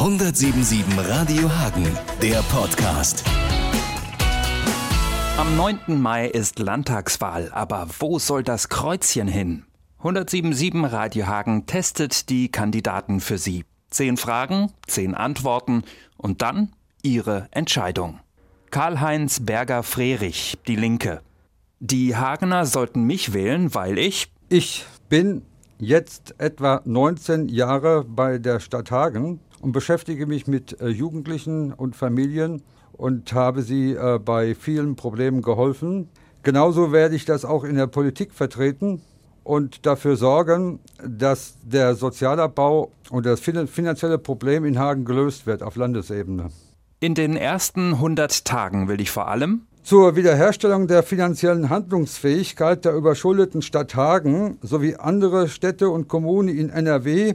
177 0.00 0.82
Radio 0.96 1.50
Hagen, 1.58 1.86
der 2.22 2.40
Podcast. 2.50 3.22
Am 5.36 5.58
9. 5.58 6.00
Mai 6.00 6.26
ist 6.26 6.58
Landtagswahl, 6.58 7.50
aber 7.52 7.86
wo 7.98 8.18
soll 8.18 8.42
das 8.42 8.70
Kreuzchen 8.70 9.28
hin? 9.28 9.66
177 9.98 10.90
Radio 10.90 11.26
Hagen 11.26 11.66
testet 11.66 12.30
die 12.30 12.50
Kandidaten 12.50 13.20
für 13.20 13.36
Sie. 13.36 13.66
Zehn 13.90 14.16
Fragen, 14.16 14.72
zehn 14.86 15.14
Antworten 15.14 15.82
und 16.16 16.40
dann 16.40 16.72
Ihre 17.02 17.48
Entscheidung. 17.50 18.20
Karl-Heinz 18.70 19.40
Berger-Frerich, 19.40 20.56
Die 20.66 20.76
Linke. 20.76 21.20
Die 21.78 22.16
Hagener 22.16 22.64
sollten 22.64 23.02
mich 23.02 23.34
wählen, 23.34 23.74
weil 23.74 23.98
ich. 23.98 24.32
Ich 24.48 24.86
bin 25.10 25.42
jetzt 25.78 26.36
etwa 26.38 26.80
19 26.86 27.50
Jahre 27.50 28.02
bei 28.04 28.38
der 28.38 28.60
Stadt 28.60 28.90
Hagen 28.90 29.40
und 29.60 29.72
beschäftige 29.72 30.26
mich 30.26 30.46
mit 30.46 30.80
äh, 30.80 30.88
Jugendlichen 30.88 31.72
und 31.72 31.96
Familien 31.96 32.62
und 32.92 33.32
habe 33.32 33.62
sie 33.62 33.92
äh, 33.92 34.18
bei 34.18 34.54
vielen 34.54 34.96
Problemen 34.96 35.42
geholfen. 35.42 36.08
Genauso 36.42 36.92
werde 36.92 37.14
ich 37.14 37.24
das 37.24 37.44
auch 37.44 37.64
in 37.64 37.76
der 37.76 37.86
Politik 37.86 38.32
vertreten 38.32 39.02
und 39.44 39.86
dafür 39.86 40.16
sorgen, 40.16 40.80
dass 41.06 41.56
der 41.62 41.94
Sozialabbau 41.94 42.92
und 43.10 43.26
das 43.26 43.40
finanzielle 43.40 44.18
Problem 44.18 44.64
in 44.64 44.78
Hagen 44.78 45.04
gelöst 45.04 45.46
wird 45.46 45.62
auf 45.62 45.76
Landesebene. 45.76 46.50
In 47.00 47.14
den 47.14 47.36
ersten 47.36 47.94
100 47.94 48.44
Tagen 48.44 48.88
will 48.88 49.00
ich 49.00 49.10
vor 49.10 49.28
allem 49.28 49.62
zur 49.82 50.14
Wiederherstellung 50.14 50.86
der 50.86 51.02
finanziellen 51.02 51.70
Handlungsfähigkeit 51.70 52.84
der 52.84 52.94
überschuldeten 52.94 53.62
Stadt 53.62 53.94
Hagen 53.94 54.58
sowie 54.60 54.96
andere 54.96 55.48
Städte 55.48 55.88
und 55.88 56.08
Kommunen 56.08 56.48
in 56.48 56.68
NRW 56.68 57.34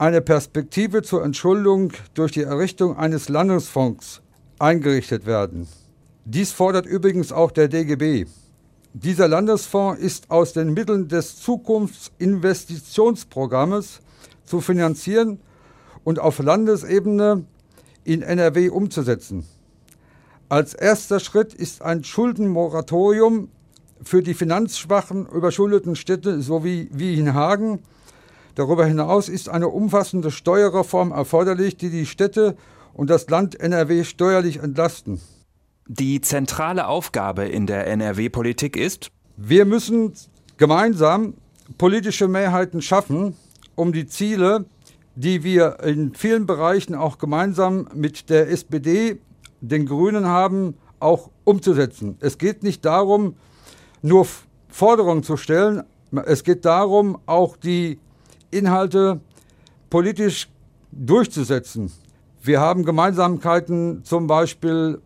eine 0.00 0.20
Perspektive 0.22 1.02
zur 1.02 1.22
Entschuldung 1.22 1.92
durch 2.14 2.32
die 2.32 2.44
Errichtung 2.44 2.96
eines 2.96 3.28
Landesfonds 3.28 4.22
eingerichtet 4.58 5.26
werden. 5.26 5.68
Dies 6.24 6.52
fordert 6.52 6.86
übrigens 6.86 7.32
auch 7.32 7.50
der 7.50 7.68
DGB. 7.68 8.24
Dieser 8.94 9.28
Landesfonds 9.28 10.00
ist 10.00 10.30
aus 10.30 10.54
den 10.54 10.72
Mitteln 10.72 11.08
des 11.08 11.36
Zukunftsinvestitionsprogrammes 11.40 14.00
zu 14.46 14.62
finanzieren 14.62 15.38
und 16.02 16.18
auf 16.18 16.38
Landesebene 16.38 17.44
in 18.02 18.22
NRW 18.22 18.70
umzusetzen. 18.70 19.44
Als 20.48 20.72
erster 20.72 21.20
Schritt 21.20 21.52
ist 21.52 21.82
ein 21.82 22.04
Schuldenmoratorium 22.04 23.50
für 24.02 24.22
die 24.22 24.32
finanzschwachen, 24.32 25.26
überschuldeten 25.26 25.94
Städte 25.94 26.40
sowie 26.40 26.88
wie 26.90 27.18
in 27.18 27.34
Hagen 27.34 27.80
Darüber 28.60 28.84
hinaus 28.84 29.30
ist 29.30 29.48
eine 29.48 29.68
umfassende 29.68 30.30
Steuerreform 30.30 31.12
erforderlich, 31.12 31.78
die 31.78 31.88
die 31.88 32.04
Städte 32.04 32.58
und 32.92 33.08
das 33.08 33.30
Land 33.30 33.58
NRW 33.58 34.04
steuerlich 34.04 34.58
entlasten. 34.58 35.18
Die 35.88 36.20
zentrale 36.20 36.86
Aufgabe 36.86 37.44
in 37.46 37.66
der 37.66 37.86
NRW-Politik 37.86 38.76
ist? 38.76 39.12
Wir 39.38 39.64
müssen 39.64 40.12
gemeinsam 40.58 41.32
politische 41.78 42.28
Mehrheiten 42.28 42.82
schaffen, 42.82 43.34
um 43.76 43.94
die 43.94 44.06
Ziele, 44.06 44.66
die 45.14 45.42
wir 45.42 45.80
in 45.82 46.14
vielen 46.14 46.44
Bereichen 46.44 46.94
auch 46.94 47.16
gemeinsam 47.16 47.88
mit 47.94 48.28
der 48.28 48.50
SPD, 48.50 49.22
den 49.62 49.86
Grünen 49.86 50.26
haben, 50.26 50.74
auch 50.98 51.30
umzusetzen. 51.44 52.18
Es 52.20 52.36
geht 52.36 52.62
nicht 52.62 52.84
darum, 52.84 53.36
nur 54.02 54.26
Forderungen 54.68 55.22
zu 55.22 55.38
stellen, 55.38 55.82
es 56.26 56.44
geht 56.44 56.66
darum, 56.66 57.18
auch 57.24 57.56
die 57.56 57.98
Inhalte 58.50 59.20
politisch 59.88 60.48
durchzusetzen. 60.92 61.92
Wir 62.42 62.60
haben 62.60 62.84
Gemeinsamkeiten 62.84 64.04
zum 64.04 64.26
Beispiel 64.26 65.00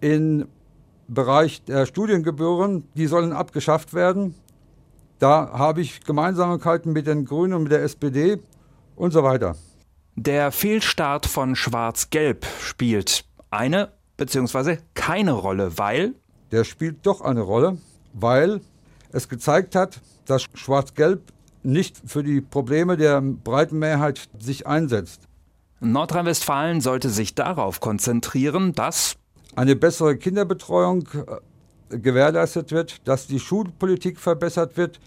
im 0.00 0.46
Bereich 1.08 1.64
der 1.64 1.86
Studiengebühren, 1.86 2.84
die 2.94 3.06
sollen 3.06 3.32
abgeschafft 3.32 3.94
werden. 3.94 4.34
Da 5.18 5.50
habe 5.52 5.80
ich 5.80 6.04
Gemeinsamkeiten 6.04 6.92
mit 6.92 7.06
den 7.06 7.24
Grünen 7.24 7.54
und 7.54 7.62
mit 7.64 7.72
der 7.72 7.82
SPD 7.82 8.38
und 8.96 9.12
so 9.12 9.22
weiter. 9.22 9.56
Der 10.16 10.52
Fehlstart 10.52 11.26
von 11.26 11.56
Schwarz-Gelb 11.56 12.46
spielt 12.60 13.24
eine 13.50 13.92
bzw. 14.16 14.78
keine 14.94 15.32
Rolle, 15.32 15.78
weil? 15.78 16.14
Der 16.52 16.64
spielt 16.64 17.06
doch 17.06 17.20
eine 17.20 17.40
Rolle, 17.40 17.78
weil 18.12 18.60
es 19.10 19.28
gezeigt 19.28 19.74
hat, 19.74 20.00
dass 20.26 20.46
Schwarz-Gelb 20.54 21.32
nicht 21.64 22.00
für 22.04 22.22
die 22.22 22.40
Probleme 22.40 22.96
der 22.96 23.20
breiten 23.20 23.78
Mehrheit 23.78 24.28
sich 24.38 24.66
einsetzt. 24.66 25.22
Nordrhein-Westfalen 25.80 26.80
sollte 26.80 27.10
sich 27.10 27.34
darauf 27.34 27.80
konzentrieren, 27.80 28.72
dass 28.72 29.16
eine 29.56 29.76
bessere 29.76 30.16
Kinderbetreuung 30.16 31.08
äh, 31.90 31.98
gewährleistet 31.98 32.72
wird, 32.72 33.06
dass 33.06 33.26
die 33.26 33.40
Schulpolitik 33.40 34.18
verbessert 34.18 34.76
wird, 34.76 35.00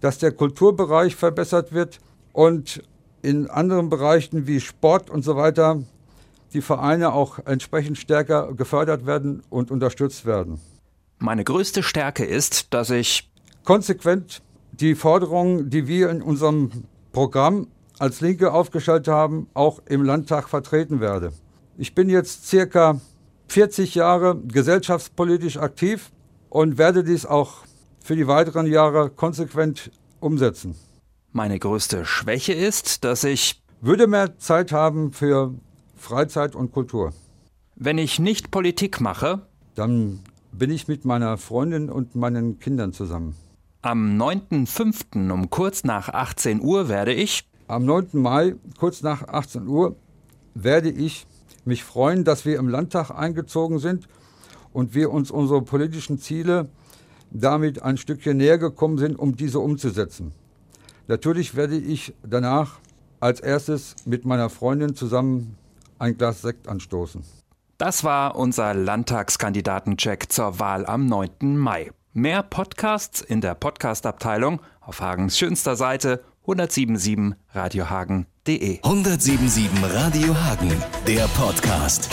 dass 0.00 0.18
der 0.18 0.32
Kulturbereich 0.32 1.16
verbessert 1.16 1.72
wird 1.72 1.98
und 2.32 2.82
in 3.22 3.50
anderen 3.50 3.90
Bereichen 3.90 4.46
wie 4.46 4.60
Sport 4.60 5.10
und 5.10 5.22
so 5.22 5.36
weiter 5.36 5.82
die 6.54 6.62
Vereine 6.62 7.12
auch 7.12 7.38
entsprechend 7.44 7.98
stärker 7.98 8.54
gefördert 8.54 9.06
werden 9.06 9.42
und 9.50 9.70
unterstützt 9.70 10.24
werden. 10.24 10.60
Meine 11.18 11.44
größte 11.44 11.82
Stärke 11.82 12.24
ist, 12.24 12.72
dass 12.72 12.90
ich 12.90 13.30
konsequent 13.64 14.42
die 14.80 14.94
Forderungen, 14.94 15.70
die 15.70 15.86
wir 15.86 16.10
in 16.10 16.22
unserem 16.22 16.70
Programm 17.12 17.68
als 17.98 18.20
Linke 18.20 18.52
aufgestellt 18.52 19.08
haben, 19.08 19.48
auch 19.52 19.80
im 19.86 20.02
Landtag 20.02 20.48
vertreten 20.48 21.00
werde. 21.00 21.32
Ich 21.76 21.94
bin 21.94 22.08
jetzt 22.08 22.46
circa 22.46 23.00
40 23.48 23.94
Jahre 23.94 24.40
gesellschaftspolitisch 24.40 25.58
aktiv 25.58 26.10
und 26.48 26.78
werde 26.78 27.04
dies 27.04 27.26
auch 27.26 27.64
für 28.02 28.16
die 28.16 28.26
weiteren 28.26 28.66
Jahre 28.66 29.10
konsequent 29.10 29.90
umsetzen. 30.20 30.74
Meine 31.32 31.58
größte 31.58 32.04
Schwäche 32.04 32.54
ist, 32.54 33.04
dass 33.04 33.24
ich 33.24 33.62
würde 33.80 34.06
mehr 34.06 34.38
Zeit 34.38 34.72
haben 34.72 35.12
für 35.12 35.54
Freizeit 35.96 36.54
und 36.54 36.72
Kultur. 36.72 37.12
Wenn 37.76 37.98
ich 37.98 38.18
nicht 38.18 38.50
Politik 38.50 39.00
mache, 39.00 39.42
dann 39.74 40.20
bin 40.52 40.70
ich 40.70 40.88
mit 40.88 41.04
meiner 41.04 41.38
Freundin 41.38 41.90
und 41.90 42.14
meinen 42.14 42.58
Kindern 42.58 42.92
zusammen. 42.92 43.36
Am 43.82 44.20
9.5. 44.20 45.30
um 45.30 45.48
kurz 45.48 45.84
nach 45.84 46.10
18 46.10 46.60
Uhr 46.60 46.90
werde 46.90 47.14
ich. 47.14 47.48
Am 47.66 47.86
9. 47.86 48.08
Mai, 48.12 48.54
kurz 48.78 49.00
nach 49.00 49.26
18 49.26 49.66
Uhr, 49.66 49.96
werde 50.54 50.90
ich 50.90 51.26
mich 51.64 51.82
freuen, 51.82 52.24
dass 52.24 52.44
wir 52.44 52.58
im 52.58 52.68
Landtag 52.68 53.10
eingezogen 53.10 53.78
sind 53.78 54.06
und 54.74 54.94
wir 54.94 55.10
uns 55.10 55.30
unsere 55.30 55.62
politischen 55.62 56.18
Ziele 56.18 56.68
damit 57.30 57.80
ein 57.80 57.96
Stückchen 57.96 58.36
näher 58.36 58.58
gekommen 58.58 58.98
sind, 58.98 59.18
um 59.18 59.34
diese 59.34 59.60
umzusetzen. 59.60 60.32
Natürlich 61.08 61.54
werde 61.54 61.78
ich 61.78 62.12
danach 62.22 62.80
als 63.18 63.40
erstes 63.40 63.96
mit 64.04 64.26
meiner 64.26 64.50
Freundin 64.50 64.94
zusammen 64.94 65.56
ein 65.98 66.18
Glas 66.18 66.42
Sekt 66.42 66.68
anstoßen. 66.68 67.22
Das 67.78 68.04
war 68.04 68.36
unser 68.36 68.74
Landtagskandidatencheck 68.74 70.30
zur 70.30 70.58
Wahl 70.58 70.84
am 70.84 71.06
9. 71.06 71.56
Mai. 71.56 71.92
Mehr 72.12 72.42
Podcasts 72.42 73.20
in 73.20 73.40
der 73.40 73.54
Podcast-Abteilung 73.54 74.60
auf 74.80 75.00
Hagens 75.00 75.38
schönster 75.38 75.76
Seite 75.76 76.24
1077radiohagen.de. 76.44 78.80
1077 78.82 79.70
Radio 79.94 80.34
Hagen, 80.34 80.72
der 81.06 81.28
Podcast. 81.28 82.10